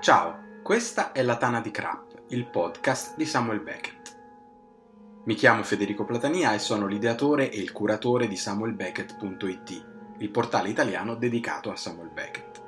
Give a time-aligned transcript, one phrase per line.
[0.00, 4.16] Ciao, questa è La Tana di Crap, il podcast di Samuel Beckett.
[5.24, 9.86] Mi chiamo Federico Platania e sono l'ideatore e il curatore di samuelbeckett.it,
[10.18, 12.62] il portale italiano dedicato a Samuel Beckett.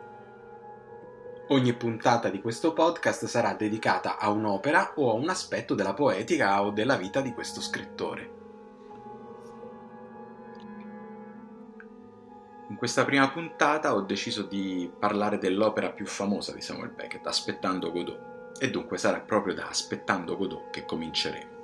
[1.50, 6.60] Ogni puntata di questo podcast sarà dedicata a un'opera o a un aspetto della poetica
[6.64, 8.39] o della vita di questo scrittore.
[12.70, 17.90] In questa prima puntata ho deciso di parlare dell'opera più famosa di Samuel Beckett, Aspettando
[17.90, 21.58] Godot, e dunque sarà proprio da Aspettando Godot che cominceremo.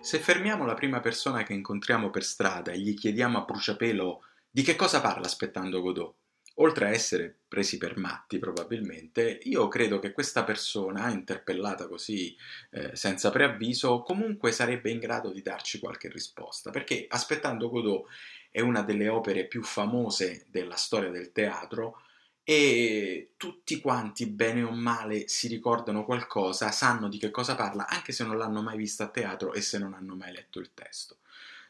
[0.00, 4.62] Se fermiamo la prima persona che incontriamo per strada e gli chiediamo a bruciapelo di
[4.62, 6.14] che cosa parla Aspettando Godot,
[6.54, 12.36] oltre a essere presi per matti probabilmente, io credo che questa persona, interpellata così
[12.70, 18.06] eh, senza preavviso, comunque sarebbe in grado di darci qualche risposta, perché Aspettando Godot
[18.50, 22.02] è una delle opere più famose della storia del teatro
[22.42, 28.12] e tutti quanti, bene o male, si ricordano qualcosa, sanno di che cosa parla, anche
[28.12, 31.18] se non l'hanno mai vista a teatro e se non hanno mai letto il testo.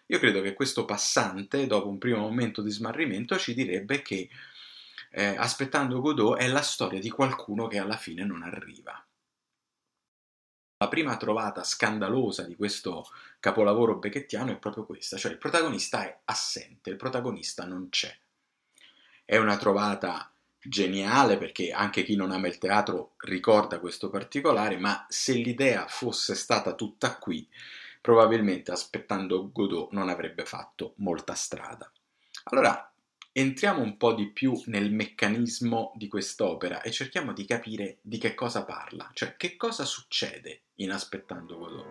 [0.07, 4.29] Io credo che questo passante, dopo un primo momento di smarrimento, ci direbbe che
[5.11, 9.05] eh, Aspettando Godot è la storia di qualcuno che alla fine non arriva.
[10.79, 13.07] La prima trovata scandalosa di questo
[13.39, 18.17] capolavoro becchettiano è proprio questa, cioè il protagonista è assente, il protagonista non c'è.
[19.25, 25.05] È una trovata geniale perché anche chi non ama il teatro ricorda questo particolare, ma
[25.09, 27.47] se l'idea fosse stata tutta qui,
[28.01, 31.91] probabilmente aspettando Godot non avrebbe fatto molta strada.
[32.45, 32.90] Allora,
[33.33, 38.35] entriamo un po' di più nel meccanismo di quest'opera e cerchiamo di capire di che
[38.35, 41.87] cosa parla, cioè che cosa succede in Aspettando Godot.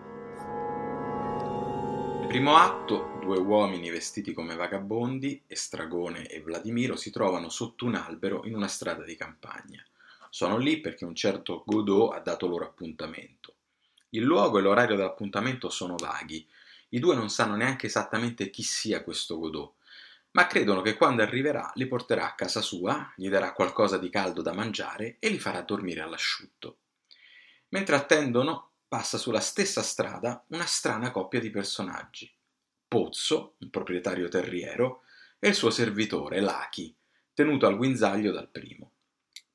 [2.20, 7.96] Nel primo atto, due uomini vestiti come vagabondi, Estragone e Vladimiro, si trovano sotto un
[7.96, 9.82] albero in una strada di campagna.
[10.30, 13.54] Sono lì perché un certo Godot ha dato loro appuntamento.
[14.10, 16.46] Il luogo e l'orario dell'appuntamento sono vaghi.
[16.90, 19.78] I due non sanno neanche esattamente chi sia questo Godot
[20.32, 24.42] ma credono che quando arriverà li porterà a casa sua, gli darà qualcosa di caldo
[24.42, 26.78] da mangiare e li farà dormire all'asciutto.
[27.70, 32.32] Mentre attendono, passa sulla stessa strada una strana coppia di personaggi.
[32.88, 35.04] Pozzo, un proprietario terriero,
[35.40, 36.94] e il suo servitore, Lachi,
[37.34, 38.92] tenuto al guinzaglio dal primo.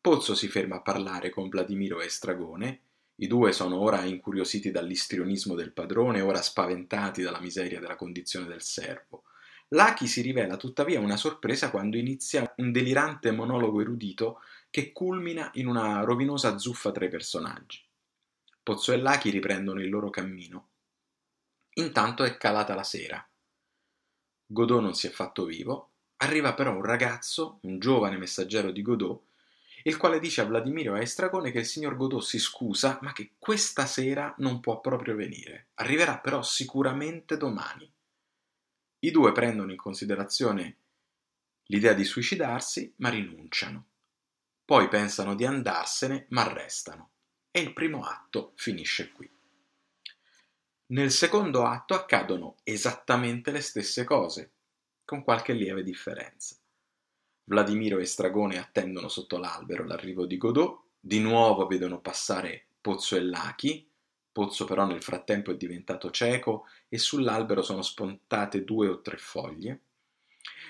[0.01, 2.81] Pozzo si ferma a parlare con Vladimiro e Stragone,
[3.17, 8.63] i due sono ora incuriositi dall'istrionismo del padrone, ora spaventati dalla miseria della condizione del
[8.63, 9.25] servo.
[9.69, 15.67] Lucky si rivela tuttavia una sorpresa quando inizia un delirante monologo erudito che culmina in
[15.67, 17.83] una rovinosa zuffa tra i personaggi.
[18.63, 20.69] Pozzo e Lucky riprendono il loro cammino.
[21.75, 23.27] Intanto è calata la sera.
[24.47, 29.23] Godot non si è fatto vivo, arriva però un ragazzo, un giovane messaggero di Godot,
[29.85, 33.13] il quale dice a Vladimiro e a Estragone che il signor Godot si scusa, ma
[33.13, 35.69] che questa sera non può proprio venire.
[35.75, 37.94] Arriverà però sicuramente domani.
[39.05, 40.79] I due prendono in considerazione
[41.65, 43.89] l'idea di suicidarsi, ma rinunciano.
[44.65, 47.11] Poi pensano di andarsene, ma restano.
[47.51, 49.31] E il primo atto finisce qui.
[50.87, 54.53] Nel secondo atto accadono esattamente le stesse cose,
[55.05, 56.57] con qualche lieve differenza.
[57.45, 63.23] Vladimiro e Stragone attendono sotto l'albero l'arrivo di Godot, di nuovo vedono passare Pozzo e
[63.23, 63.87] Lachi,
[64.35, 69.83] Pozzo però nel frattempo è diventato cieco e sull'albero sono spuntate due o tre foglie.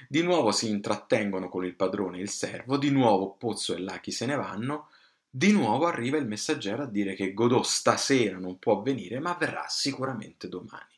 [0.07, 4.11] Di nuovo si intrattengono con il padrone e il servo, di nuovo Pozzo e Lachi
[4.11, 4.91] se ne vanno,
[5.31, 9.65] di nuovo arriva il messaggero a dire che Godot stasera non può venire, ma verrà
[9.67, 10.93] sicuramente domani.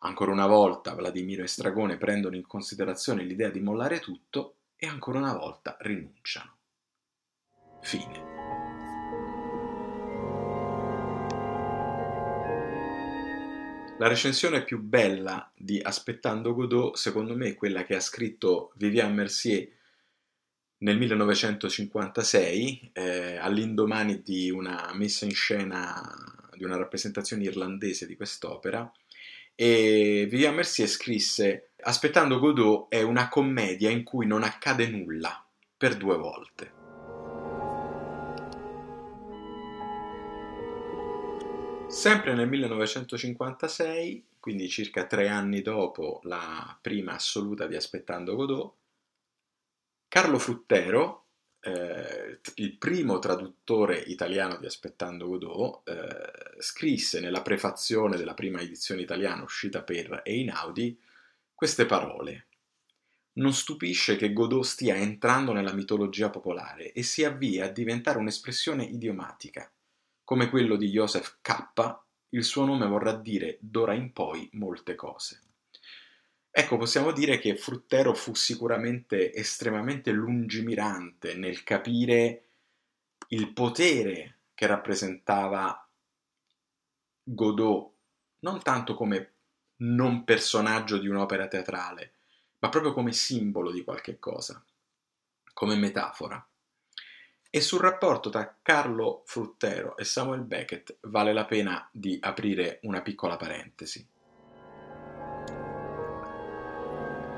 [0.00, 5.18] Ancora una volta Vladimiro e Stragone prendono in considerazione l'idea di mollare tutto e ancora
[5.18, 6.56] una volta rinunciano.
[7.80, 8.33] Fine.
[13.96, 19.14] La recensione più bella di Aspettando Godot, secondo me, è quella che ha scritto Vivian
[19.14, 19.68] Mercier
[20.78, 26.02] nel 1956, eh, all'indomani di una messa in scena,
[26.56, 28.90] di una rappresentazione irlandese di quest'opera,
[29.54, 35.96] e Vivian Mercier scrisse Aspettando Godot è una commedia in cui non accade nulla per
[35.96, 36.83] due volte.
[41.94, 48.74] Sempre nel 1956, quindi circa tre anni dopo la prima assoluta di Aspettando Godot,
[50.08, 51.26] Carlo Fruttero,
[51.60, 59.00] eh, il primo traduttore italiano di Aspettando Godot, eh, scrisse nella prefazione della prima edizione
[59.00, 61.00] italiana uscita per Einaudi
[61.54, 62.48] queste parole.
[63.34, 68.84] non stupisce che Godot stia entrando nella mitologia popolare e si avvia a diventare un'espressione
[68.84, 69.73] idiomatica.
[70.24, 71.98] Come quello di Joseph K,
[72.30, 75.42] il suo nome vorrà dire d'ora in poi molte cose.
[76.50, 82.44] Ecco, possiamo dire che Fruttero fu sicuramente estremamente lungimirante nel capire
[83.28, 85.88] il potere che rappresentava
[87.22, 87.92] Godot,
[88.40, 89.32] non tanto come
[89.78, 92.12] non personaggio di un'opera teatrale,
[92.60, 94.64] ma proprio come simbolo di qualche cosa,
[95.52, 96.46] come metafora.
[97.54, 103.00] E sul rapporto tra Carlo Fruttero e Samuel Beckett vale la pena di aprire una
[103.00, 104.04] piccola parentesi.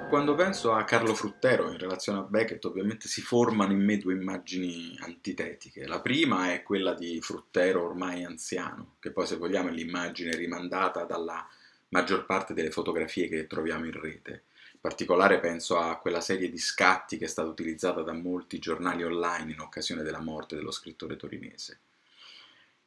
[0.08, 4.14] Quando penso a Carlo Fruttero in relazione a Beckett, ovviamente si formano in me due
[4.14, 5.86] immagini antitetiche.
[5.86, 11.04] La prima è quella di Fruttero ormai anziano, che poi se vogliamo è l'immagine rimandata
[11.04, 11.46] dalla
[11.88, 14.44] maggior parte delle fotografie che troviamo in rete.
[14.86, 19.50] Particolare penso a quella serie di scatti che è stata utilizzata da molti giornali online
[19.50, 21.80] in occasione della morte dello scrittore torinese.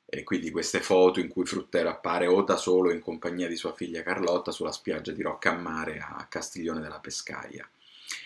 [0.06, 3.74] E quindi queste foto in cui Fruttero appare o da solo in compagnia di sua
[3.74, 7.70] figlia Carlotta sulla spiaggia di Roccammare a Castiglione della Pescaia.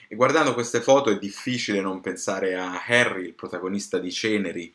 [0.07, 4.71] E guardando queste foto è difficile non pensare a Harry, il protagonista di Ceneri,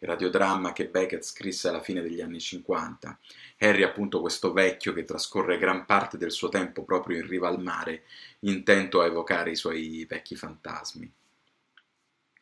[0.00, 3.16] il radiodramma che Beckett scrisse alla fine degli anni 50.
[3.62, 7.60] Harry, appunto, questo vecchio che trascorre gran parte del suo tempo proprio in riva al
[7.60, 8.04] mare,
[8.40, 11.12] intento a evocare i suoi vecchi fantasmi.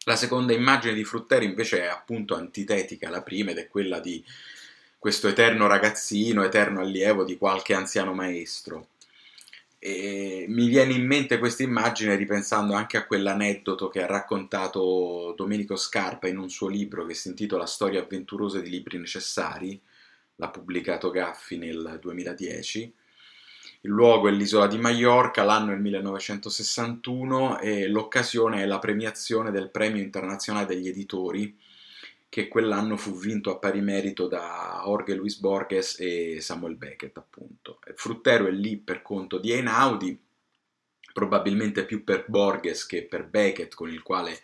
[0.05, 4.25] La seconda immagine di Frutteri invece è appunto antitetica alla prima ed è quella di
[4.97, 8.89] questo eterno ragazzino, eterno allievo di qualche anziano maestro.
[9.81, 15.77] E mi viene in mente questa immagine ripensando anche a quell'aneddoto che ha raccontato Domenico
[15.77, 19.81] Scarpa in un suo libro che si intitola Storie avventurose di libri necessari,
[20.39, 22.95] l'ha pubblicato Gaffi nel 2010,
[23.83, 29.53] il luogo è l'isola di Maiorca, l'anno è il 1961 e l'occasione è la premiazione
[29.53, 31.57] del Premio Internazionale degli Editori,
[32.29, 37.79] che quell'anno fu vinto a pari merito da Jorge Luis Borges e Samuel Beckett, appunto.
[37.95, 40.19] Fruttero è lì per conto di Einaudi,
[41.13, 44.39] probabilmente più per Borges che per Beckett, con il quale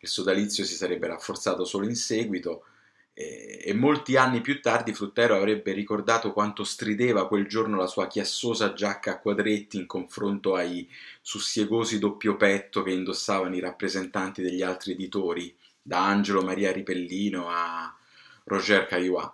[0.00, 2.64] il sodalizio si sarebbe rafforzato solo in seguito
[3.14, 8.72] e molti anni più tardi Fruttero avrebbe ricordato quanto strideva quel giorno la sua chiassosa
[8.72, 10.88] giacca a quadretti in confronto ai
[11.20, 17.94] sussiegosi doppio petto che indossavano i rappresentanti degli altri editori, da Angelo Maria Ripellino a
[18.44, 19.28] Roger Caillois.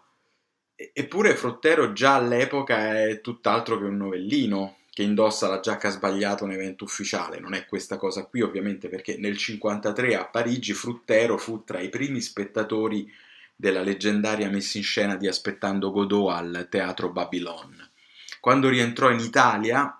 [0.75, 6.47] Eppure Fruttero già all'epoca è tutt'altro che un novellino che indossa la giacca sbagliata a
[6.47, 7.39] un evento ufficiale.
[7.39, 11.89] Non è questa cosa qui, ovviamente, perché nel 1953 a Parigi Fruttero fu tra i
[11.89, 13.09] primi spettatori
[13.61, 17.91] della leggendaria messa in scena di Aspettando Godot al Teatro Babylon.
[18.39, 19.99] Quando rientrò in Italia,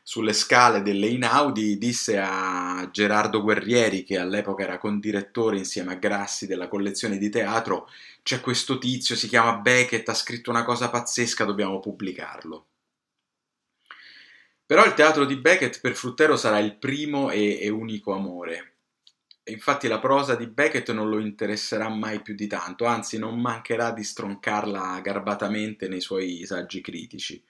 [0.00, 6.46] sulle scale delle Inaudi, disse a Gerardo Guerrieri, che all'epoca era condirettore insieme a Grassi
[6.46, 7.90] della collezione di teatro,
[8.22, 12.66] c'è questo tizio, si chiama Beckett, ha scritto una cosa pazzesca, dobbiamo pubblicarlo.
[14.64, 18.77] Però il teatro di Beckett per Fruttero sarà il primo e, e unico amore
[19.48, 23.92] infatti la prosa di Beckett non lo interesserà mai più di tanto, anzi non mancherà
[23.92, 27.42] di stroncarla garbatamente nei suoi saggi critici.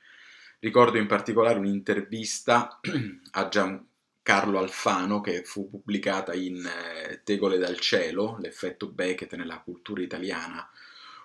[0.61, 2.81] Ricordo in particolare un'intervista
[3.33, 10.03] a Giancarlo Alfano che fu pubblicata in eh, Tegole dal cielo, l'effetto Beckett nella cultura
[10.03, 10.69] italiana,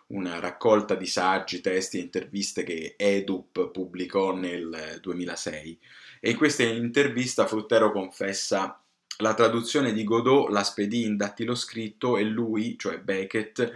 [0.07, 5.79] una raccolta di saggi, testi e interviste che Edup pubblicò nel 2006.
[6.19, 8.82] E in questa intervista Fruttero confessa
[9.17, 13.71] la traduzione di Godot la spedì in dattiloscritto e lui, cioè Beckett,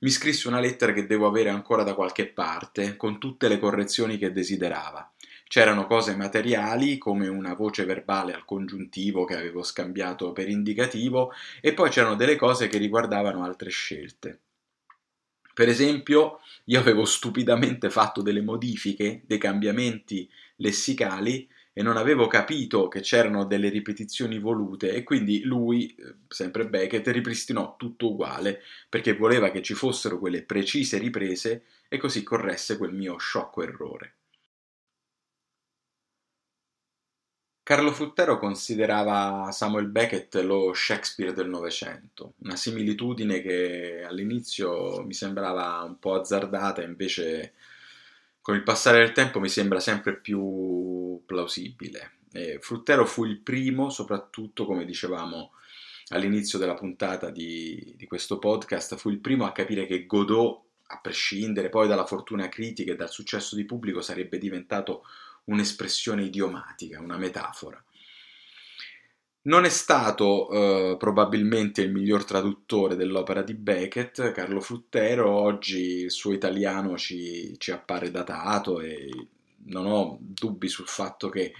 [0.00, 4.18] mi scrisse una lettera che devo avere ancora da qualche parte, con tutte le correzioni
[4.18, 5.10] che desiderava.
[5.46, 11.72] C'erano cose materiali, come una voce verbale al congiuntivo che avevo scambiato per indicativo, e
[11.72, 14.40] poi c'erano delle cose che riguardavano altre scelte.
[15.54, 22.88] Per esempio, io avevo stupidamente fatto delle modifiche, dei cambiamenti lessicali e non avevo capito
[22.88, 29.14] che c'erano delle ripetizioni volute e quindi lui, eh, sempre Beckett, ripristinò tutto uguale perché
[29.14, 34.16] voleva che ci fossero quelle precise riprese e così corresse quel mio sciocco errore.
[37.64, 45.80] Carlo Fruttero considerava Samuel Beckett lo Shakespeare del Novecento, una similitudine che all'inizio mi sembrava
[45.84, 47.54] un po' azzardata, invece
[48.42, 52.18] con il passare del tempo mi sembra sempre più plausibile.
[52.32, 55.52] E Fruttero fu il primo, soprattutto come dicevamo
[56.08, 60.98] all'inizio della puntata di, di questo podcast, fu il primo a capire che Godot, a
[61.00, 65.04] prescindere poi dalla fortuna critica e dal successo di pubblico, sarebbe diventato
[65.44, 67.82] un'espressione idiomatica, una metafora.
[69.44, 76.12] Non è stato eh, probabilmente il miglior traduttore dell'opera di Beckett, Carlo Fruttero, oggi il
[76.12, 79.10] suo italiano ci, ci appare datato e
[79.64, 81.52] non ho dubbi sul fatto che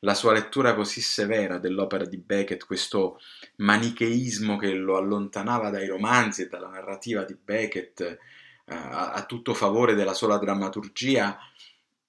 [0.00, 3.18] la sua lettura così severa dell'opera di Beckett, questo
[3.56, 8.18] manicheismo che lo allontanava dai romanzi e dalla narrativa di Beckett eh,
[8.66, 11.36] a, a tutto favore della sola drammaturgia,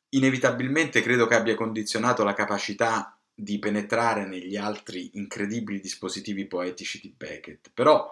[0.09, 7.13] inevitabilmente credo che abbia condizionato la capacità di penetrare negli altri incredibili dispositivi poetici di
[7.15, 8.09] Beckett, però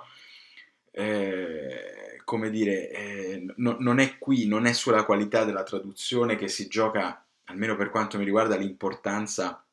[0.91, 6.47] eh, come dire, eh, no, non è qui, non è sulla qualità della traduzione che
[6.47, 9.65] si gioca, almeno per quanto mi riguarda, l'importanza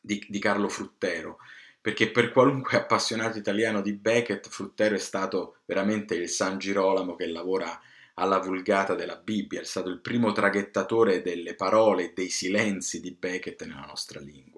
[0.00, 1.38] di, di Carlo Fruttero,
[1.80, 7.26] perché per qualunque appassionato italiano di Beckett, Fruttero è stato veramente il San Girolamo che
[7.26, 7.80] lavora
[8.14, 13.12] alla vulgata della Bibbia, è stato il primo traghettatore delle parole e dei silenzi di
[13.12, 14.53] Beckett nella nostra lingua.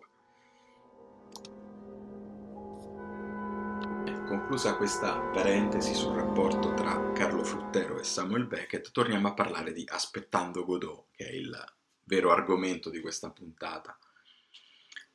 [4.26, 9.84] Conclusa questa parentesi sul rapporto tra Carlo Fruttero e Samuel Beckett, torniamo a parlare di
[9.86, 11.56] Aspettando Godot, che è il
[12.02, 13.96] vero argomento di questa puntata.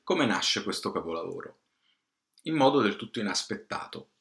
[0.02, 1.58] Come nasce questo capolavoro?
[2.44, 4.12] In modo del tutto inaspettato.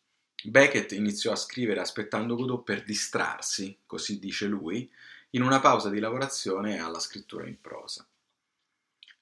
[0.42, 4.90] Beckett iniziò a scrivere Aspettando Godot per distrarsi, così dice lui,
[5.30, 8.04] in una pausa di lavorazione alla scrittura in prosa.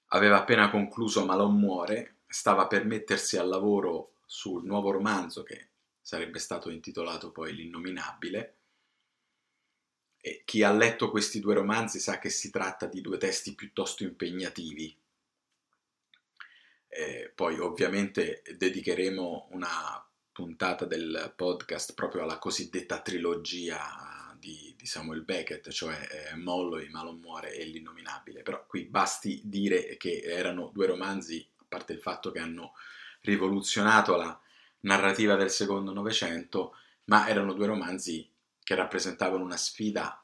[0.07, 5.71] Aveva appena concluso Malon muore, stava per mettersi al lavoro sul nuovo romanzo che
[6.03, 8.57] sarebbe stato intitolato poi L'innominabile.
[10.21, 14.03] E chi ha letto questi due romanzi sa che si tratta di due testi piuttosto
[14.03, 14.95] impegnativi.
[16.89, 25.23] E poi ovviamente dedicheremo una puntata del podcast proprio alla cosiddetta trilogia di, di Samuel
[25.23, 28.43] Beckett, cioè eh, Molloy, Malon muore e L'innominabile.
[28.43, 32.75] Però qui basti dire che erano due romanzi, a parte il fatto che hanno
[33.29, 34.39] rivoluzionato la
[34.81, 38.29] narrativa del secondo Novecento, ma erano due romanzi
[38.63, 40.23] che rappresentavano una sfida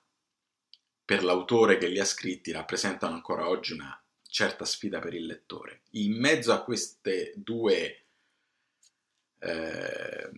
[1.05, 5.83] per l'autore che li ha scritti, rappresentano ancora oggi una certa sfida per il lettore.
[5.93, 8.05] In mezzo a queste due
[9.39, 10.31] eh,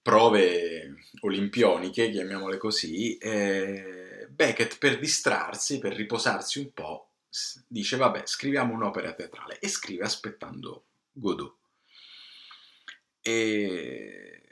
[0.00, 7.10] prove olimpioniche, chiamiamole così, eh, Beckett per distrarsi, per riposarsi un po',
[7.66, 11.61] dice vabbè scriviamo un'opera teatrale e scrive aspettando Godot.
[13.22, 14.42] E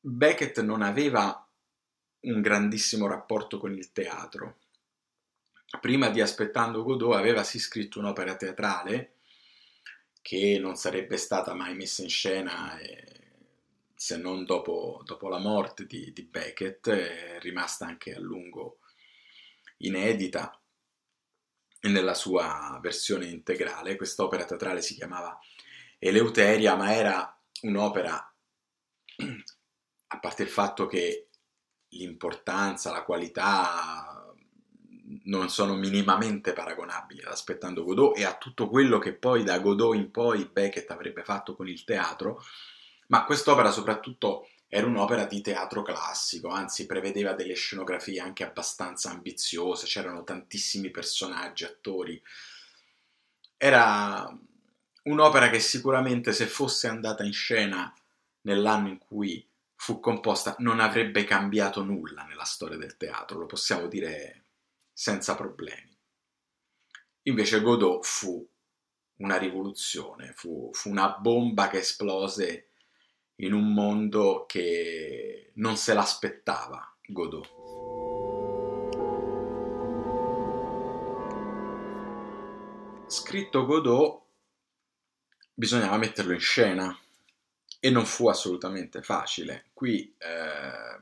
[0.00, 1.48] Beckett non aveva
[2.20, 4.58] un grandissimo rapporto con il teatro.
[5.80, 9.14] Prima di Aspettando Godot aveva sì scritto un'opera teatrale
[10.22, 13.14] che non sarebbe stata mai messa in scena eh,
[13.94, 18.78] se non dopo, dopo la morte di, di, Beckett, è rimasta anche a lungo
[19.78, 20.58] inedita
[21.82, 23.96] nella sua versione integrale.
[23.96, 25.38] Quest'opera teatrale si chiamava
[25.98, 28.34] Eleuteria, ma era un'opera,
[30.06, 31.28] a parte il fatto che
[31.88, 34.34] l'importanza, la qualità
[35.24, 39.94] non sono minimamente paragonabili ad Aspettando Godot e a tutto quello che poi da Godot
[39.94, 42.42] in poi Beckett avrebbe fatto con il teatro,
[43.08, 49.86] ma quest'opera soprattutto era un'opera di teatro classico, anzi prevedeva delle scenografie anche abbastanza ambiziose,
[49.86, 52.20] c'erano tantissimi personaggi, attori.
[53.56, 54.28] Era
[55.04, 57.94] Un'opera che sicuramente se fosse andata in scena
[58.42, 63.86] nell'anno in cui fu composta non avrebbe cambiato nulla nella storia del teatro, lo possiamo
[63.86, 64.44] dire
[64.92, 65.94] senza problemi.
[67.24, 68.48] Invece Godot fu
[69.16, 72.68] una rivoluzione, fu, fu una bomba che esplose
[73.36, 77.52] in un mondo che non se l'aspettava Godot.
[83.06, 84.23] Scritto Godot,
[85.54, 86.98] bisognava metterlo in scena
[87.78, 89.66] e non fu assolutamente facile.
[89.72, 90.98] Qui eh,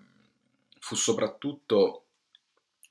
[0.78, 2.06] fu soprattutto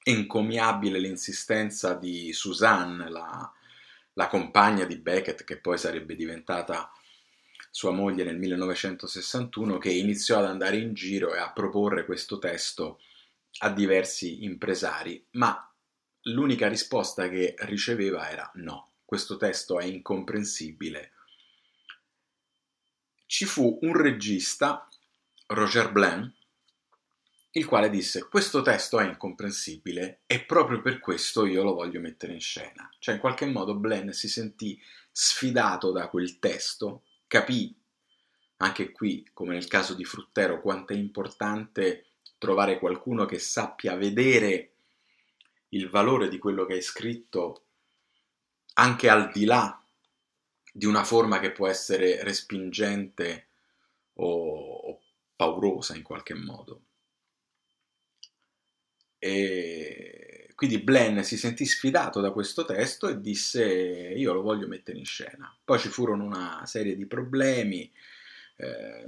[0.03, 3.51] encomiabile l'insistenza di Suzanne, la,
[4.13, 6.91] la, compagna di Beckett, che poi sarebbe diventata
[7.69, 12.99] sua moglie nel 1961, che iniziò ad andare in giro e a proporre questo testo
[13.59, 15.69] a diversi impresari, ma
[16.23, 21.11] l'unica risposta che riceveva era no, questo testo è incomprensibile,
[23.31, 24.89] ci fu un regista,
[25.47, 26.33] Roger Blanc,
[27.51, 32.33] il quale disse questo testo è incomprensibile e proprio per questo io lo voglio mettere
[32.33, 32.93] in scena.
[32.99, 34.77] Cioè in qualche modo Blanc si sentì
[35.13, 37.73] sfidato da quel testo, capì
[38.57, 42.07] anche qui, come nel caso di Fruttero, quanto è importante
[42.37, 44.73] trovare qualcuno che sappia vedere
[45.69, 47.63] il valore di quello che hai scritto
[48.73, 49.80] anche al di là
[50.71, 53.47] di una forma che può essere respingente
[54.13, 55.01] o, o
[55.35, 56.81] paurosa in qualche modo.
[59.17, 64.97] E quindi Blenn si sentì sfidato da questo testo e disse io lo voglio mettere
[64.97, 65.55] in scena.
[65.63, 67.91] Poi ci furono una serie di problemi,
[68.57, 69.05] eh,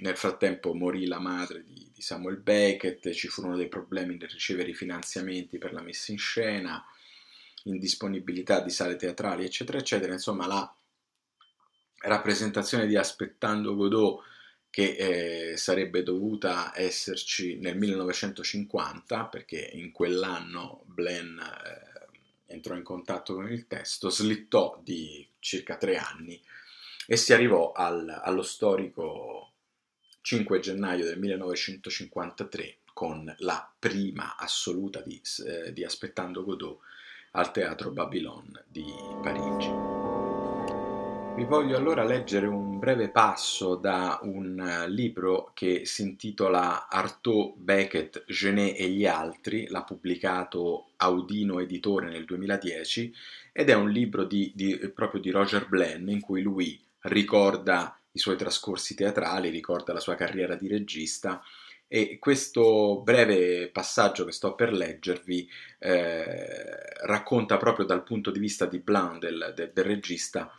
[0.00, 4.70] nel frattempo morì la madre di, di, Samuel Beckett, ci furono dei problemi nel ricevere
[4.70, 6.82] i finanziamenti per la messa in scena,
[7.64, 10.12] indisponibilità di sale teatrali, eccetera, eccetera.
[10.14, 10.74] Insomma, la
[12.00, 14.22] rappresentazione di Aspettando Godot
[14.70, 23.34] che eh, sarebbe dovuta esserci nel 1950 perché in quell'anno Blen eh, entrò in contatto
[23.34, 26.40] con il testo, slittò di circa tre anni
[27.06, 29.52] e si arrivò al, allo storico
[30.20, 36.80] 5 gennaio del 1953 con la prima assoluta di, eh, di Aspettando Godot
[37.32, 38.84] al Teatro Babylon di
[39.22, 39.97] Parigi.
[41.38, 47.54] Vi voglio allora leggere un breve passo da un eh, libro che si intitola Artaud,
[47.58, 53.14] Beckett, Genet e gli altri, l'ha pubblicato Audino Editore nel 2010
[53.52, 58.18] ed è un libro di, di, proprio di Roger Blenn in cui lui ricorda i
[58.18, 61.40] suoi trascorsi teatrali, ricorda la sua carriera di regista
[61.86, 68.66] e questo breve passaggio che sto per leggervi eh, racconta proprio dal punto di vista
[68.66, 70.52] di del, del, del regista,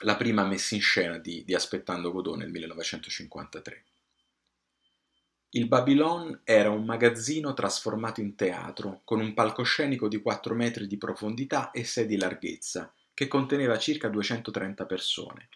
[0.00, 3.84] la prima messa in scena di, di Aspettando Godot nel 1953.
[5.50, 10.98] Il Babylon era un magazzino trasformato in teatro, con un palcoscenico di 4 metri di
[10.98, 15.48] profondità e 6 di larghezza, che conteneva circa 230 persone.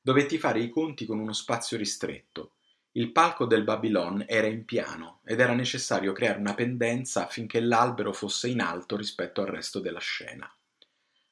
[0.00, 2.52] Dovetti fare i conti con uno spazio ristretto.
[2.92, 8.12] Il palco del Babylon era in piano ed era necessario creare una pendenza affinché l'albero
[8.12, 10.48] fosse in alto rispetto al resto della scena.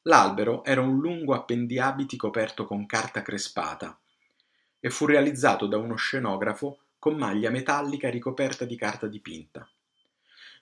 [0.02, 3.96] L'albero era un lungo appendiabiti coperto con carta crespata
[4.80, 9.68] e fu realizzato da uno scenografo con maglia metallica ricoperta di carta dipinta.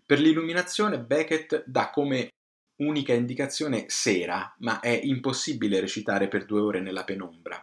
[0.04, 2.32] Per l'illuminazione Beckett dà come
[2.76, 7.62] unica indicazione sera, ma è impossibile recitare per due ore nella penombra.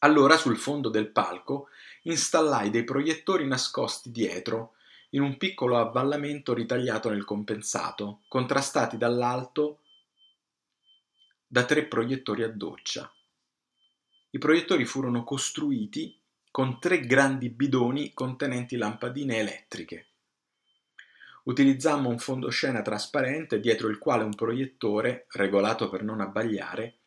[0.00, 1.68] Allora sul fondo del palco
[2.02, 4.74] installai dei proiettori nascosti dietro,
[5.10, 9.80] in un piccolo avvallamento ritagliato nel compensato, contrastati dall'alto
[11.50, 13.10] da tre proiettori a doccia.
[14.30, 20.06] I proiettori furono costruiti con tre grandi bidoni contenenti lampadine elettriche.
[21.44, 26.98] Utilizzammo un fondoscena trasparente dietro il quale un proiettore, regolato per non abbagliare,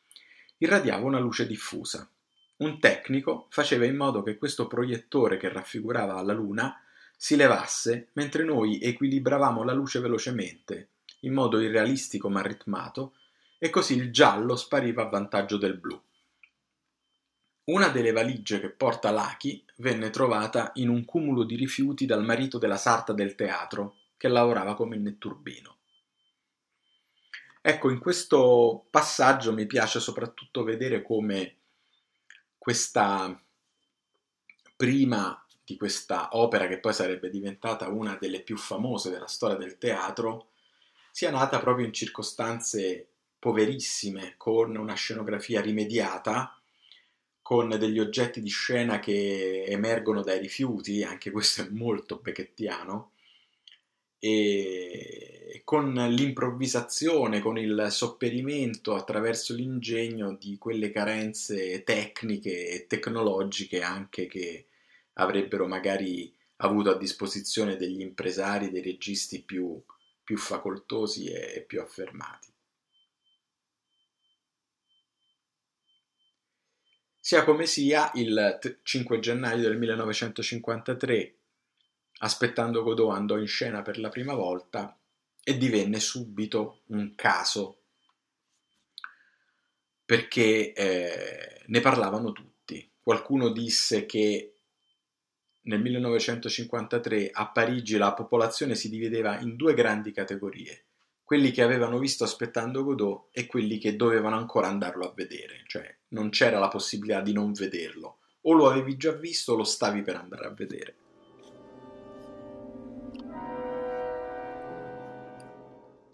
[0.58, 2.10] irradiava una luce diffusa.
[2.58, 6.82] Un tecnico faceva in modo che questo proiettore che raffigurava la luna
[7.16, 13.14] si levasse mentre noi equilibravamo la luce velocemente, in modo irrealistico ma ritmato,
[13.64, 16.02] e così il giallo spariva a vantaggio del blu.
[17.66, 22.58] Una delle valigie che porta Laki venne trovata in un cumulo di rifiuti dal marito
[22.58, 25.78] della sarta del teatro, che lavorava come netturbino.
[27.62, 31.58] Ecco, in questo passaggio mi piace soprattutto vedere come
[32.58, 33.40] questa
[34.76, 39.78] prima di questa opera, che poi sarebbe diventata una delle più famose della storia del
[39.78, 40.50] teatro,
[41.12, 43.11] sia nata proprio in circostanze
[43.42, 46.56] poverissime, con una scenografia rimediata,
[47.42, 53.14] con degli oggetti di scena che emergono dai rifiuti, anche questo è molto becchettiano,
[54.20, 64.28] e con l'improvvisazione, con il sopperimento attraverso l'ingegno di quelle carenze tecniche e tecnologiche anche
[64.28, 64.68] che
[65.14, 69.82] avrebbero magari avuto a disposizione degli impresari, dei registi più,
[70.24, 72.51] più facoltosi e più affermati.
[77.32, 81.36] Sia come sia, il 5 gennaio del 1953,
[82.18, 85.00] aspettando Godot andò in scena per la prima volta
[85.42, 87.84] e divenne subito un caso
[90.04, 92.92] perché eh, ne parlavano tutti.
[93.00, 94.58] Qualcuno disse che
[95.62, 100.88] nel 1953 a Parigi la popolazione si divideva in due grandi categorie,
[101.32, 106.00] quelli che avevano visto aspettando Godot e quelli che dovevano ancora andarlo a vedere, cioè
[106.10, 110.02] non c'era la possibilità di non vederlo, o lo avevi già visto o lo stavi
[110.02, 110.96] per andare a vedere.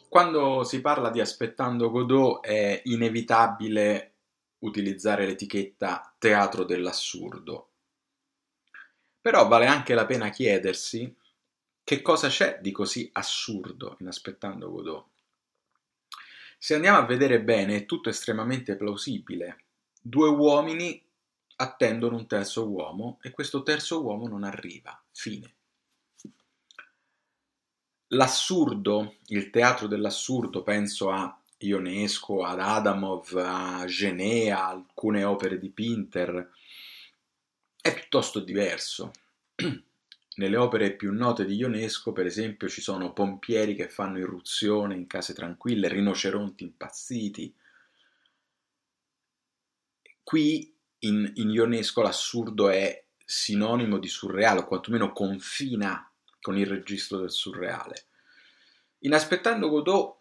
[0.07, 4.17] Quando si parla di aspettando Godot è inevitabile
[4.59, 7.69] utilizzare l'etichetta teatro dell'assurdo.
[9.19, 11.11] Però vale anche la pena chiedersi
[11.87, 15.05] che cosa c'è di così assurdo in aspettando Godot.
[16.57, 19.63] Se andiamo a vedere bene, è tutto estremamente plausibile.
[20.01, 21.01] Due uomini
[21.55, 25.01] attendono un terzo uomo e questo terzo uomo non arriva.
[25.13, 25.53] Fine.
[28.07, 35.69] L'assurdo, il teatro dell'assurdo, penso a Ionesco, ad Adamov, a Genet, a alcune opere di
[35.69, 36.51] Pinter,
[37.81, 39.13] è piuttosto diverso.
[40.37, 45.07] Nelle opere più note di Ionesco, per esempio, ci sono pompieri che fanno irruzione in
[45.07, 47.55] case tranquille, rinoceronti impazziti.
[50.21, 56.07] Qui in, in Ionesco l'assurdo è sinonimo di surreale, o quantomeno confina
[56.39, 58.05] con il registro del surreale.
[58.99, 60.17] In Aspettando Godot,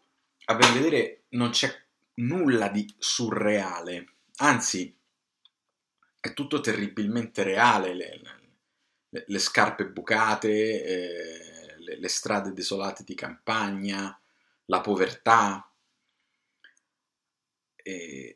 [0.46, 1.70] a ben vedere, non c'è
[2.14, 4.96] nulla di surreale, anzi,
[6.18, 7.92] è tutto terribilmente reale.
[7.92, 8.45] Le, le,
[9.26, 14.18] le scarpe bucate, eh, le, le strade desolate di campagna,
[14.66, 15.70] la povertà.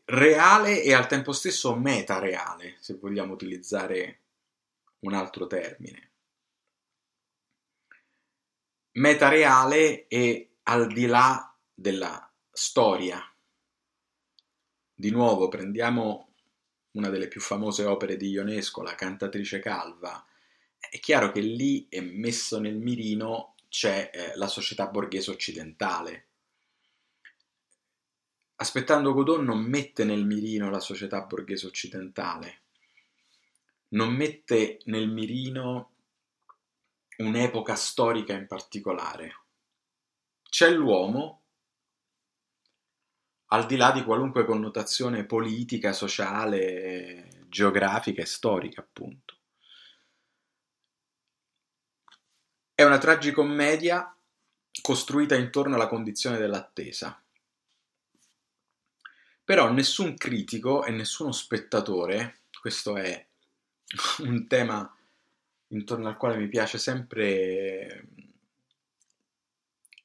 [0.04, 4.20] Reale e al tempo stesso meta-reale, se vogliamo utilizzare
[5.00, 6.10] un altro termine
[8.92, 13.22] metareale e al di là della storia.
[14.94, 16.34] Di nuovo prendiamo
[16.92, 20.24] una delle più famose opere di Ionesco, la cantatrice calva.
[20.88, 26.26] È chiaro che lì è messo nel mirino c'è eh, la società borghese occidentale.
[28.56, 32.62] Aspettando Godot non mette nel mirino la società borghese occidentale,
[33.90, 35.92] non mette nel mirino
[37.18, 39.44] un'epoca storica in particolare.
[40.42, 41.42] C'è l'uomo,
[43.46, 49.39] al di là di qualunque connotazione politica, sociale, geografica e storica, appunto.
[52.80, 54.16] È una tragicommedia
[54.80, 57.22] costruita intorno alla condizione dell'attesa.
[59.44, 63.26] Però nessun critico e nessuno spettatore, questo è
[64.24, 64.96] un tema
[65.66, 68.06] intorno al quale mi piace sempre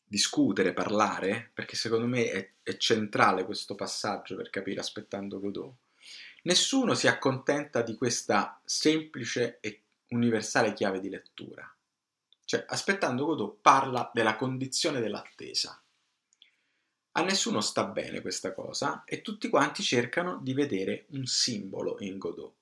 [0.04, 5.76] discutere, parlare, perché secondo me è, è centrale questo passaggio per capire aspettando Godot.
[6.42, 11.70] Nessuno si accontenta di questa semplice e universale chiave di lettura.
[12.46, 15.82] Cioè, aspettando Godot parla della condizione dell'attesa.
[17.18, 22.18] A nessuno sta bene questa cosa e tutti quanti cercano di vedere un simbolo in
[22.18, 22.54] Godot.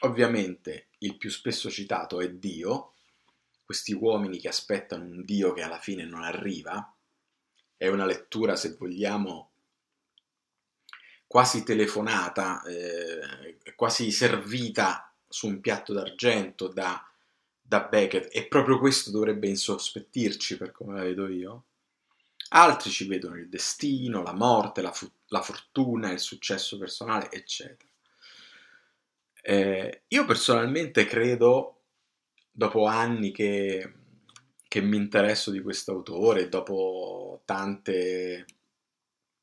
[0.00, 2.94] Ovviamente il più spesso citato è Dio,
[3.64, 6.94] questi uomini che aspettano un Dio che alla fine non arriva,
[7.76, 9.50] è una lettura, se vogliamo,
[11.26, 17.07] quasi telefonata, eh, quasi servita su un piatto d'argento da,
[17.68, 21.64] da Beckett, e proprio questo dovrebbe insospettirci per come la vedo io.
[22.50, 27.90] Altri ci vedono il destino, la morte, la, fu- la fortuna, il successo personale, eccetera.
[29.42, 31.82] Eh, io personalmente credo,
[32.50, 33.92] dopo anni che,
[34.66, 38.46] che mi interesso di questo autore, dopo tante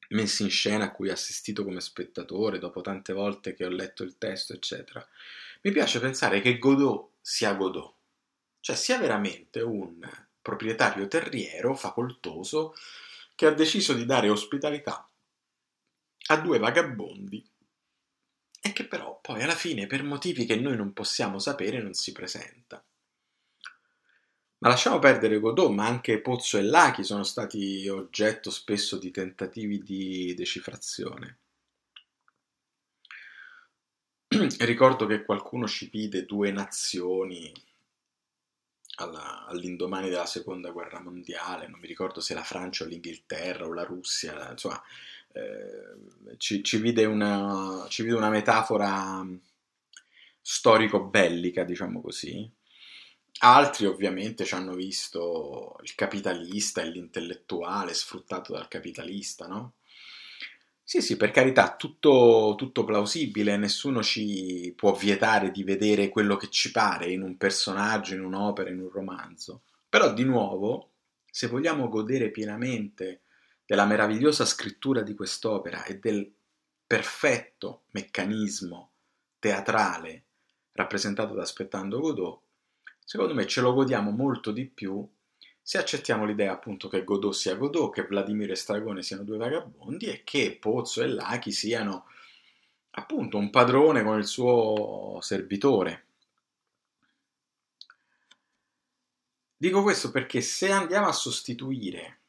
[0.10, 4.02] messe in scena a cui ho assistito come spettatore, dopo tante volte che ho letto
[4.02, 5.08] il testo, eccetera,
[5.62, 7.95] mi piace pensare che Godot sia Godot,
[8.66, 10.00] cioè sia veramente un
[10.42, 12.74] proprietario terriero facoltoso
[13.36, 15.08] che ha deciso di dare ospitalità
[16.30, 17.48] a due vagabondi
[18.60, 22.12] e che però poi alla fine per motivi che noi non possiamo sapere non si
[22.12, 22.84] presenta.
[24.58, 29.84] Ma lasciamo perdere Godot, ma anche Pozzo e Lachi sono stati oggetto spesso di tentativi
[29.84, 31.38] di decifrazione.
[34.62, 37.54] Ricordo che qualcuno ci vide due nazioni
[38.96, 43.74] alla, all'indomani della seconda guerra mondiale, non mi ricordo se la Francia o l'Inghilterra o
[43.74, 44.82] la Russia, insomma,
[45.34, 49.26] eh, ci, ci, vide una, ci vide una metafora
[50.42, 52.50] storico-bellica, diciamo così.
[53.40, 59.74] Altri ovviamente ci hanno visto il capitalista e l'intellettuale sfruttato dal capitalista, no?
[60.88, 66.48] Sì, sì, per carità, tutto, tutto plausibile, nessuno ci può vietare di vedere quello che
[66.52, 69.64] ci pare in un personaggio, in un'opera, in un romanzo.
[69.90, 70.92] Però, di nuovo,
[71.26, 73.22] se vogliamo godere pienamente
[73.66, 76.32] della meravigliosa scrittura di quest'opera e del
[76.86, 78.92] perfetto meccanismo
[79.40, 80.26] teatrale
[80.74, 82.42] rappresentato da Aspettando Godot,
[83.04, 85.04] secondo me ce lo godiamo molto di più
[85.68, 90.06] se accettiamo l'idea appunto che Godot sia Godot, che Vladimiro e Stragone siano due vagabondi
[90.06, 92.06] e che Pozzo e Lachi siano
[92.92, 96.06] appunto un padrone con il suo servitore.
[99.58, 102.20] Dico questo perché se andiamo a sostituire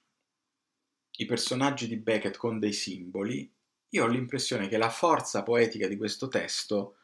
[1.19, 3.53] i personaggi di Beckett con dei simboli,
[3.91, 6.97] io ho l'impressione che la forza poetica di questo testo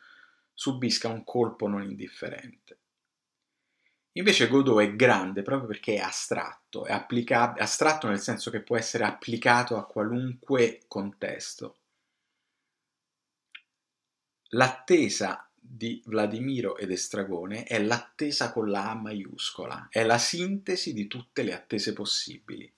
[0.54, 2.78] subisca un colpo non indifferente.
[4.14, 8.76] Invece Godot è grande proprio perché è astratto, è applicab- astratto nel senso che può
[8.76, 11.76] essere applicato a qualunque contesto.
[14.50, 21.06] L'attesa di Vladimiro ed Estragone è l'attesa con la A maiuscola, è la sintesi di
[21.06, 22.70] tutte le attese possibili.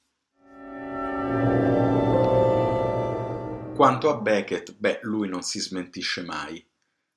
[3.75, 6.64] Quanto a Beckett, beh, lui non si smentisce mai.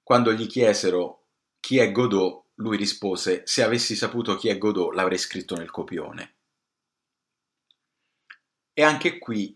[0.02, 1.26] Quando gli chiesero
[1.60, 6.36] chi è Godot, lui rispose: Se avessi saputo chi è Godot, l'avrei scritto nel copione.
[8.74, 9.56] E anche qui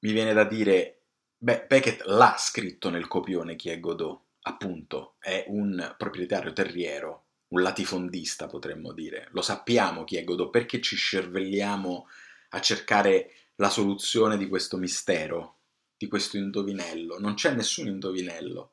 [0.00, 1.02] mi viene da dire:
[1.36, 7.62] Beh, Beckett l'ha scritto nel copione chi è Godot, appunto, è un proprietario terriero, un
[7.62, 9.28] latifondista potremmo dire.
[9.32, 12.08] Lo sappiamo chi è Godot, perché ci scervelliamo
[12.50, 15.58] a cercare la soluzione di questo mistero,
[15.96, 17.18] di questo indovinello?
[17.18, 18.72] Non c'è nessun indovinello.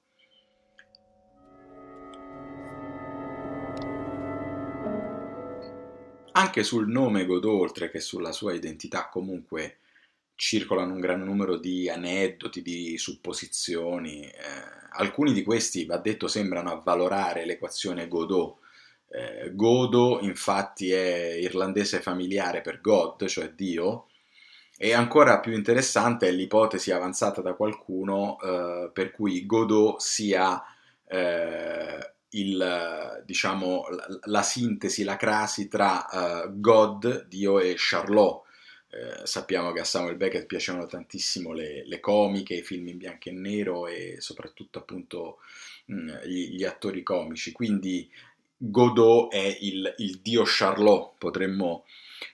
[6.37, 9.77] Anche sul nome Godot, oltre che sulla sua identità, comunque
[10.35, 14.23] circolano un gran numero di aneddoti, di supposizioni.
[14.23, 14.33] Eh,
[14.97, 18.57] alcuni di questi, va detto, sembrano avvalorare l'equazione Godot.
[19.07, 24.07] Eh, Godot, infatti, è irlandese familiare per God, cioè Dio,
[24.77, 30.61] e ancora più interessante è l'ipotesi avanzata da qualcuno eh, per cui Godot sia
[31.07, 36.05] eh, il, diciamo, la, la, sintesi, la crasi tra
[36.45, 38.43] uh, God, Dio e Charlot.
[38.89, 43.27] Eh, sappiamo che a Samuel Beckett piacevano tantissimo le, le, comiche, i film in bianco
[43.27, 45.39] e nero e soprattutto appunto
[45.85, 47.51] mh, mm, gli, gli, attori comici.
[47.51, 48.09] Quindi
[48.55, 51.85] Godot è il, il dio Charlot, potremmo,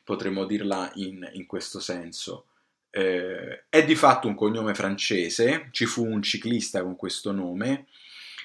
[0.03, 2.45] potremmo dirla in, in, questo senso.
[2.91, 7.87] Eh, è di fatto un cognome francese, ci fu un ciclista con questo nome,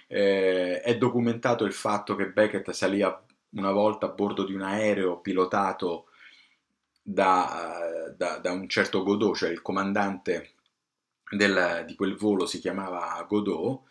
[0.06, 3.02] eh, è documentato il fatto che Beckett salì
[3.50, 6.08] una volta a bordo di un aereo pilotato
[7.02, 10.54] da, da, da un certo Godot, cioè il comandante
[11.30, 13.82] del, di quel volo si chiamava Godot.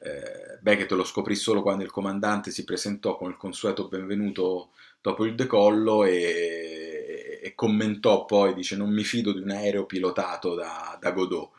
[0.00, 5.24] Eh, Beckett lo scoprì solo quando il comandante si presentò con il consueto benvenuto dopo
[5.24, 10.96] il decollo e, e commentò poi, dice non mi fido di un aereo pilotato da,
[11.00, 11.50] da Godot.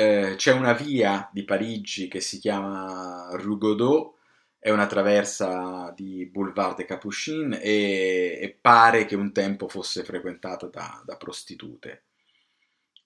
[0.00, 4.14] Eh, c'è una via di Parigi che si chiama Rue Godot,
[4.58, 10.68] è una traversa di Boulevard de Capuchin e, e pare che un tempo fosse frequentata
[10.68, 12.04] da, da prostitute.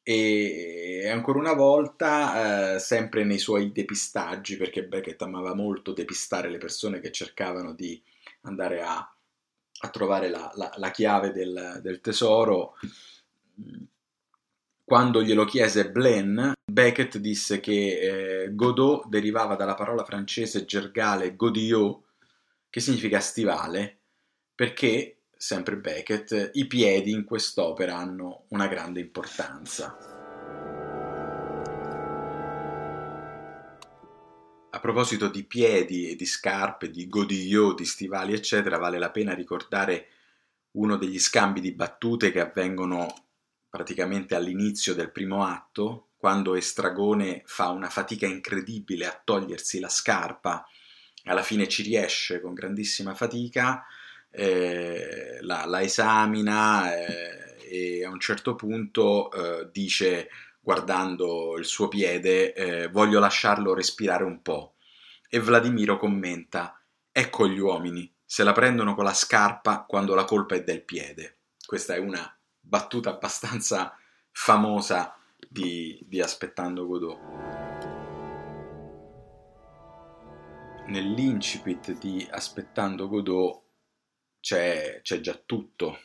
[0.04, 6.58] E ancora una volta, eh, sempre nei suoi depistaggi, perché Beckett amava molto depistare le
[6.58, 8.00] persone che cercavano di
[8.42, 12.74] andare a, a trovare la, la, la chiave del, del tesoro,
[14.84, 22.02] quando glielo chiese Blaine, Beckett disse che eh, Godot derivava dalla parola francese gergale godillot,
[22.68, 24.00] che significa stivale,
[24.54, 29.96] perché, sempre Beckett, i piedi in quest'opera hanno una grande importanza.
[34.70, 39.32] A proposito di piedi e di scarpe, di godillot, di stivali, eccetera, vale la pena
[39.32, 40.08] ricordare
[40.72, 43.06] uno degli scambi di battute che avvengono
[43.74, 50.64] praticamente all'inizio del primo atto, quando Estragone fa una fatica incredibile a togliersi la scarpa,
[51.24, 53.84] alla fine ci riesce con grandissima fatica,
[54.30, 60.28] eh, la, la, esamina eh, e a un certo punto eh, dice,
[60.60, 64.74] guardando il suo piede, eh, voglio lasciarlo respirare un po'.
[65.28, 70.54] E Vladimiro commenta, ecco gli uomini, se la prendono con la scarpa quando la colpa
[70.54, 71.38] è del piede.
[71.66, 72.33] Questa è una
[72.74, 73.96] battuta abbastanza
[74.32, 75.16] famosa
[75.48, 77.20] di, di Aspettando Godot.
[80.88, 83.62] Nell'incipit di Aspettando Godot
[84.40, 86.00] c'è, c'è già tutto.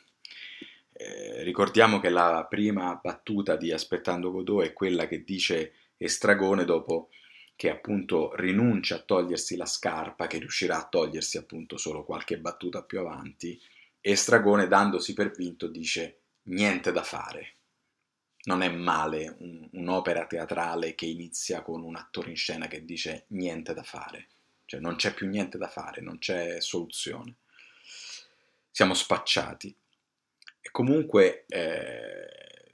[0.93, 7.09] Eh, ricordiamo che la prima battuta di Aspettando Godot è quella che dice Estragone dopo
[7.55, 12.83] che appunto rinuncia a togliersi la scarpa, che riuscirà a togliersi appunto solo qualche battuta
[12.83, 13.59] più avanti,
[13.99, 17.53] Estragone dandosi per vinto dice niente da fare.
[18.43, 23.25] Non è male un, un'opera teatrale che inizia con un attore in scena che dice
[23.27, 24.27] niente da fare,
[24.65, 27.35] cioè non c'è più niente da fare, non c'è soluzione.
[28.71, 29.75] Siamo spacciati.
[30.61, 32.73] E comunque eh,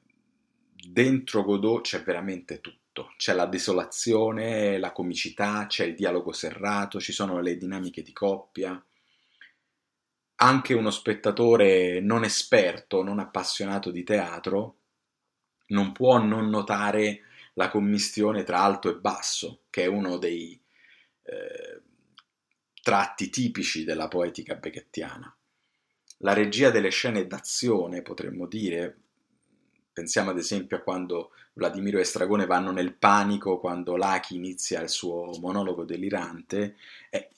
[0.87, 3.13] dentro Godot c'è veramente tutto.
[3.17, 8.81] C'è la desolazione, la comicità, c'è il dialogo serrato, ci sono le dinamiche di coppia,
[10.37, 14.77] anche uno spettatore non esperto, non appassionato di teatro,
[15.67, 17.21] non può non notare
[17.53, 20.59] la commistione tra alto e basso, che è uno dei
[21.23, 21.81] eh,
[22.81, 25.33] tratti tipici della poetica beckettiana.
[26.19, 28.97] La regia delle scene d'azione, potremmo dire,
[29.91, 34.89] pensiamo ad esempio a quando Vladimiro e Stragone vanno nel panico quando Lachi inizia il
[34.89, 36.75] suo monologo delirante,
[37.09, 37.29] eh,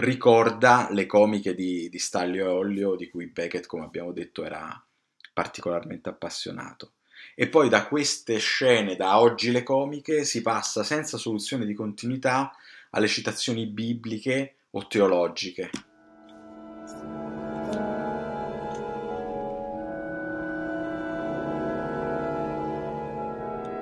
[0.00, 4.84] ricorda le comiche di, di e Ollio, di cui Beckett, come abbiamo detto, era
[5.32, 6.94] particolarmente appassionato.
[7.34, 12.52] E poi da queste scene, da oggi le comiche, si passa senza soluzione di continuità
[12.90, 15.70] alle citazioni bibliche o teologiche.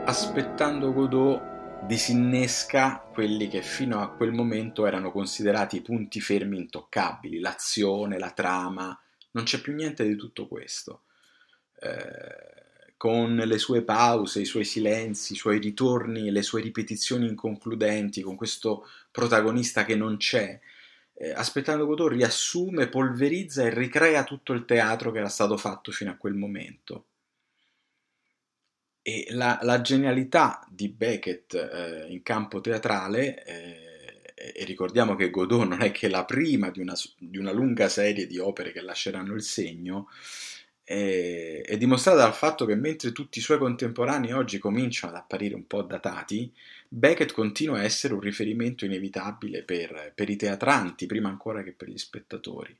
[0.04, 1.57] Aspettando Godot
[1.88, 8.96] disinnesca quelli che fino a quel momento erano considerati punti fermi intoccabili, l'azione, la trama,
[9.30, 11.04] non c'è più niente di tutto questo.
[11.80, 18.20] Eh, con le sue pause, i suoi silenzi, i suoi ritorni, le sue ripetizioni inconcludenti,
[18.20, 20.60] con questo protagonista che non c'è,
[21.14, 26.10] eh, aspettando Godot riassume, polverizza e ricrea tutto il teatro che era stato fatto fino
[26.10, 27.06] a quel momento.
[29.08, 35.66] E la, la genialità di Beckett eh, in campo teatrale, eh, e ricordiamo che Godot
[35.66, 39.32] non è che la prima di una, di una lunga serie di opere che lasceranno
[39.32, 40.08] il segno,
[40.84, 45.54] è, è dimostrata dal fatto che mentre tutti i suoi contemporanei oggi cominciano ad apparire
[45.54, 46.52] un po' datati,
[46.86, 51.88] Beckett continua a essere un riferimento inevitabile per, per i teatranti, prima ancora che per
[51.88, 52.76] gli spettatori.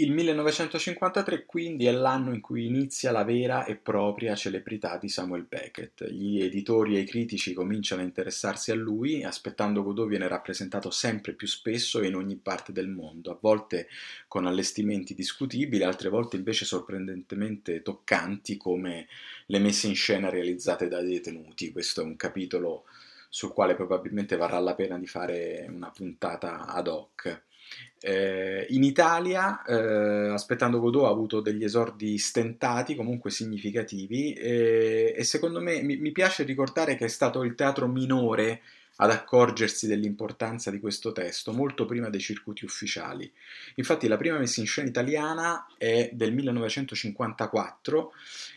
[0.00, 5.44] Il 1953 quindi è l'anno in cui inizia la vera e propria celebrità di Samuel
[5.46, 6.08] Beckett.
[6.08, 11.34] Gli editori e i critici cominciano a interessarsi a lui, aspettando Godot viene rappresentato sempre
[11.34, 13.88] più spesso in ogni parte del mondo, a volte
[14.26, 19.06] con allestimenti discutibili, altre volte invece sorprendentemente toccanti come
[19.48, 21.72] le messe in scena realizzate dai detenuti.
[21.72, 22.84] Questo è un capitolo
[23.28, 27.48] sul quale probabilmente varrà la pena di fare una puntata ad hoc.
[28.02, 35.24] Eh, in Italia, eh, aspettando Godot, ha avuto degli esordi stentati, comunque significativi, e, e
[35.24, 38.62] secondo me mi, mi, piace ricordare che è stato il teatro minore
[39.02, 43.30] ad accorgersi dell'importanza di questo testo, molto prima dei circuiti ufficiali.
[43.76, 48.12] Infatti la prima messa in scena italiana è del 1954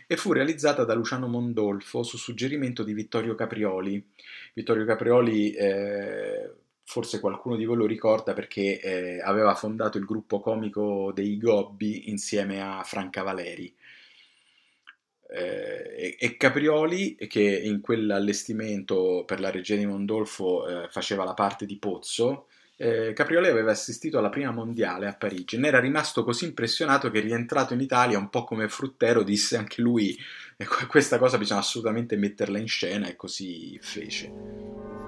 [0.05, 4.05] e fu realizzata da Luciano Mondolfo su suggerimento di Vittorio Caprioli.
[4.53, 6.51] Vittorio Caprioli eh,
[6.83, 12.09] forse qualcuno di voi lo ricorda perché eh, aveva fondato il gruppo comico dei Gobbi
[12.09, 13.73] insieme a Franca Valeri.
[15.29, 21.65] Eh, e Caprioli, che in quell'allestimento per la regia di Mondolfo eh, faceva la parte
[21.65, 25.57] di Pozzo, eh, Caprioli aveva assistito alla prima mondiale a Parigi.
[25.57, 29.81] Ne era rimasto così impressionato che rientrato in Italia, un po' come Fruttero, disse anche
[29.81, 30.17] lui:
[30.87, 35.02] Questa cosa bisogna assolutamente metterla in scena, e così fece.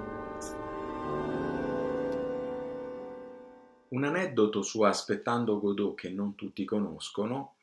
[3.87, 7.55] Un aneddoto su Aspettando Godot che non tutti conoscono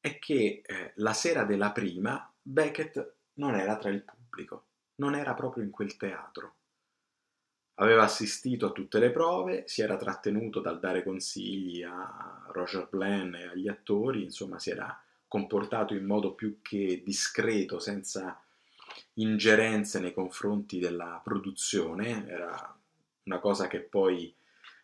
[0.00, 4.64] è che eh, la sera della prima Beckett non era tra il pubblico,
[4.96, 6.54] non era proprio in quel teatro.
[7.74, 13.34] Aveva assistito a tutte le prove, si era trattenuto dal dare consigli a Roger Blann
[13.34, 18.42] e agli attori, insomma si era comportato in modo più che discreto, senza
[19.14, 22.76] ingerenze nei confronti della produzione, era
[23.24, 24.34] una cosa che poi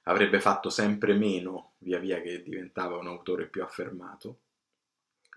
[0.09, 4.41] avrebbe fatto sempre meno via via che diventava un autore più affermato.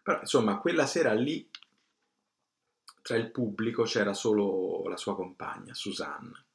[0.02, 1.48] Però insomma, quella sera lì
[3.02, 6.46] tra il pubblico c'era solo la sua compagna, Susanne.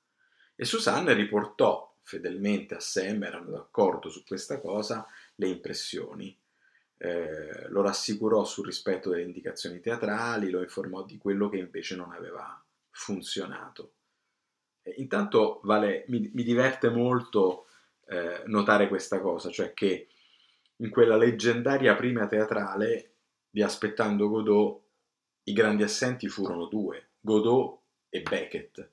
[0.55, 6.37] E Susanne riportò fedelmente a Sam, erano d'accordo su questa cosa, le impressioni.
[6.99, 12.13] Eh, lo rassicurò sul rispetto delle indicazioni teatrali, lo informò di quello che invece non
[12.13, 13.93] aveva funzionato.
[14.83, 17.67] E intanto vale, mi, mi diverte molto
[18.07, 20.09] eh, notare questa cosa, cioè che
[20.77, 23.13] in quella leggendaria prima teatrale
[23.51, 24.83] di Aspettando Godot
[25.45, 27.79] i grandi assenti furono due, Godot
[28.09, 28.91] e Beckett.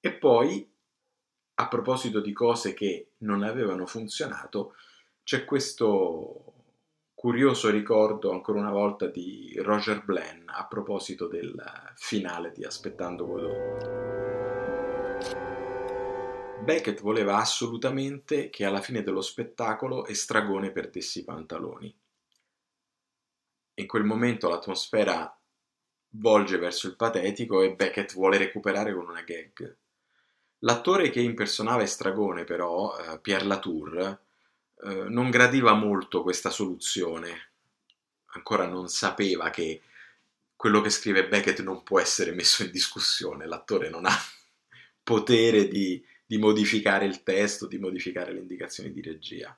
[0.00, 0.68] E poi,
[1.54, 4.74] a proposito di cose che non avevano funzionato,
[5.24, 6.54] c'è questo
[7.14, 11.60] curioso ricordo ancora una volta di Roger Blann a proposito del
[11.96, 14.35] finale di Aspettando Godot.
[16.62, 21.94] Beckett voleva assolutamente che alla fine dello spettacolo Estragone perdesse i pantaloni.
[23.74, 25.38] In quel momento l'atmosfera
[26.10, 29.76] volge verso il patetico e Beckett vuole recuperare con una gag.
[30.60, 34.20] L'attore che impersonava Estragone, però, eh, Pierre Latour,
[34.82, 37.50] eh, non gradiva molto questa soluzione.
[38.34, 39.82] Ancora non sapeva che
[40.56, 44.16] quello che scrive Beckett non può essere messo in discussione, l'attore non ha
[45.04, 49.56] potere di, di modificare il testo, di modificare le indicazioni di regia.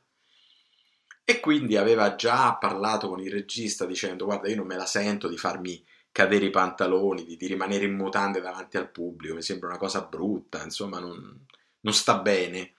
[1.25, 5.29] E quindi aveva già parlato con il regista dicendo guarda io non me la sento
[5.29, 9.69] di farmi cadere i pantaloni, di, di rimanere in mutande davanti al pubblico, mi sembra
[9.69, 11.45] una cosa brutta, insomma non,
[11.81, 12.73] non sta bene.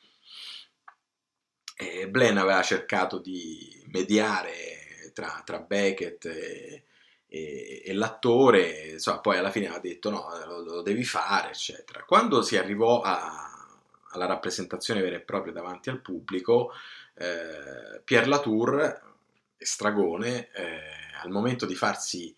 [1.75, 6.83] E Blaine aveva cercato di mediare tra, tra Beckett e,
[7.27, 12.03] e, e, l'attore, insomma, poi alla fine ha detto no, lo, lo devi fare, eccetera.
[12.03, 13.58] Quando si arrivò a,
[14.09, 16.71] alla rappresentazione vera e propria davanti al pubblico,
[17.15, 19.07] eh, Pierre Latour,
[19.57, 20.79] Stragone, eh,
[21.21, 22.33] al momento di farsi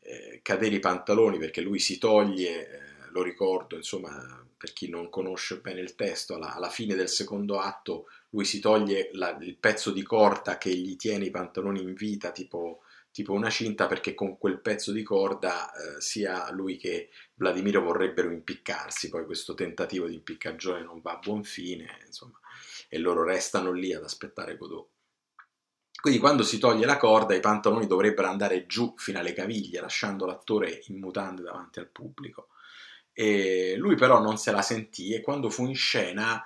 [0.00, 2.80] eh, cadere i pantaloni perché lui si toglie, eh,
[3.10, 7.58] lo ricordo, insomma, per chi non conosce bene il testo, alla, alla fine del secondo
[7.58, 11.94] atto lui si toglie la, il pezzo di corda che gli tiene i pantaloni in
[11.94, 12.82] vita, tipo,
[13.16, 18.30] tipo una cinta, perché con quel pezzo di corda eh, sia lui che Vladimiro vorrebbero
[18.30, 22.38] impiccarsi, poi questo tentativo di impiccagione non va a buon fine, insomma,
[22.90, 24.88] e loro restano lì ad aspettare Godot.
[25.98, 30.26] Quindi quando si toglie la corda i pantaloni dovrebbero andare giù fino alle caviglie, lasciando
[30.26, 32.48] l'attore in mutande davanti al pubblico.
[33.14, 36.44] E lui però non se la sentì e quando fu in scena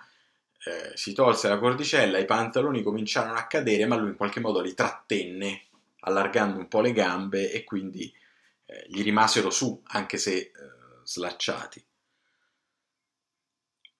[0.64, 4.60] eh, si tolse la cordicella, i pantaloni cominciarono a cadere, ma lui in qualche modo
[4.60, 5.64] li trattenne,
[6.00, 8.12] allargando un po' le gambe e quindi
[8.66, 10.52] eh, gli rimasero su, anche se eh,
[11.04, 11.84] slacciati.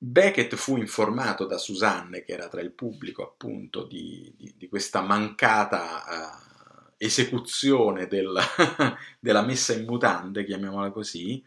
[0.02, 5.02] Beckett fu informato da Susanne, che era tra il pubblico appunto, di, di, di questa
[5.02, 8.34] mancata uh, esecuzione del,
[9.20, 11.44] della messa in mutande, chiamiamola così,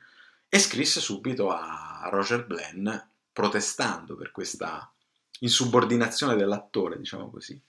[0.47, 2.87] e scrisse subito a Roger Blenn
[3.31, 4.87] protestando per questa
[5.39, 7.59] insubordinazione dell'attore, diciamo così.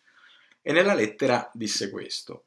[0.61, 2.45] E nella lettera disse questo.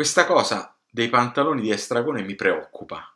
[0.00, 3.14] Questa cosa dei pantaloni di Estragone mi preoccupa.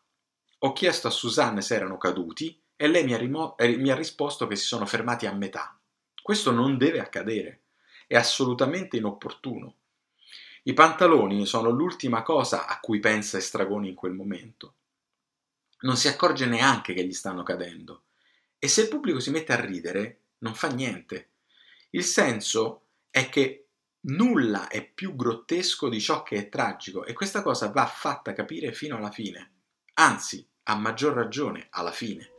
[0.59, 3.95] Ho chiesto a Susanne se erano caduti e lei mi ha, rimo- eh, mi ha
[3.95, 5.80] risposto che si sono fermati a metà.
[6.22, 7.62] Questo non deve accadere,
[8.07, 9.76] è assolutamente inopportuno.
[10.64, 14.74] I pantaloni sono l'ultima cosa a cui pensa Estragoni in quel momento.
[15.80, 18.03] Non si accorge neanche che gli stanno cadendo.
[18.59, 21.30] E se il pubblico si mette a ridere, non fa niente.
[21.93, 23.64] Il senso è che
[24.07, 28.73] nulla è più grottesco di ciò che è tragico e questa cosa va fatta capire
[28.73, 29.53] fino alla fine.
[29.95, 32.31] Anzi, a maggior ragione alla fine.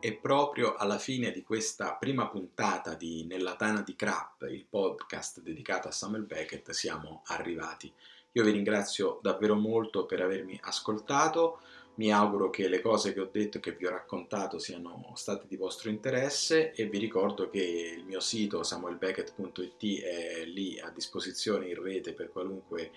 [0.00, 5.40] E proprio alla fine di questa prima puntata di Nella Tana di Crap, il podcast
[5.40, 7.90] dedicato a Samuel Beckett, siamo arrivati.
[8.32, 11.60] Io vi ringrazio davvero molto per avermi ascoltato,
[11.96, 15.44] mi auguro che le cose che ho detto e che vi ho raccontato siano state
[15.46, 21.68] di vostro interesse e vi ricordo che il mio sito samuelbeckett.it è lì a disposizione
[21.68, 22.90] in rete per qualunque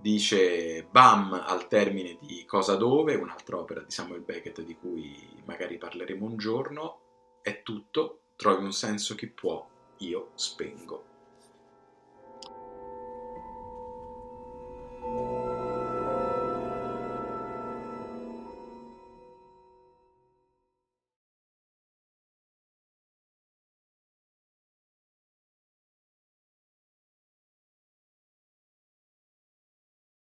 [0.00, 5.78] dice Bam al termine di Cosa Dove, un'altra opera di Samuel Beckett di cui magari
[5.78, 7.00] parleremo un giorno,
[7.42, 9.68] è tutto, trovi un senso chi può,
[9.98, 11.08] io spengo.